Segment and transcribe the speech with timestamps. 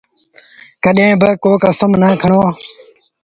[0.83, 2.41] ڪڏهيݩ با ڪو ڪسم نا کڻو۔